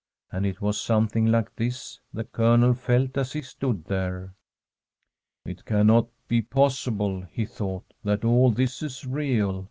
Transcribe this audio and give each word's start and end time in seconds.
And 0.31 0.47
it 0.47 0.61
was 0.61 0.81
something 0.81 1.27
like 1.27 1.55
this 1.55 1.99
the 2.11 2.23
Colonel 2.23 2.73
felt 2.73 3.15
as 3.19 3.33
he 3.33 3.43
stood 3.43 3.85
there. 3.85 4.33
* 4.85 5.45
It 5.45 5.63
can 5.63 5.85
not 5.85 6.07
be 6.27 6.41
possible,' 6.41 7.27
he 7.31 7.45
thought,' 7.45 7.93
that 8.03 8.25
all 8.25 8.49
this 8.49 8.81
is 8.81 9.05
real. 9.05 9.59